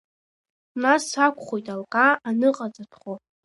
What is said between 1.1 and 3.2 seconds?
акәхоит алкаа аныҟаҵатәхо.